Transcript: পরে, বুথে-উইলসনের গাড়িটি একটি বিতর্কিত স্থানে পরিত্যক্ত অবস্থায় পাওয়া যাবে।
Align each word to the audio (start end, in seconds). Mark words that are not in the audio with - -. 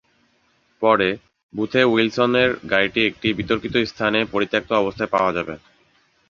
পরে, 0.81 1.09
বুথে-উইলসনের 1.53 2.49
গাড়িটি 2.71 2.99
একটি 3.05 3.27
বিতর্কিত 3.33 3.75
স্থানে 3.91 4.19
পরিত্যক্ত 4.25 4.69
অবস্থায় 4.73 5.11
পাওয়া 5.11 5.31
যাবে। 5.33 5.53